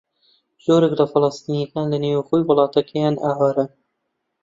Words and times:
زۆرێک 0.65 0.93
لە 0.99 1.05
فەلەستینییەکان 1.11 1.85
لە 1.91 1.97
نێوخۆی 2.03 2.45
وڵاتەکەیان 2.47 3.15
ئاوارەن. 3.23 3.69